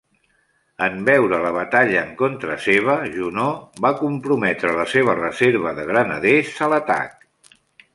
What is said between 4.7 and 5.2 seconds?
la seva